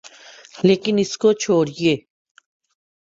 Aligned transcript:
لیکن 0.67 0.95
اس 1.03 1.11
کو 1.17 1.29
چھوڑئیے۔ 1.41 1.93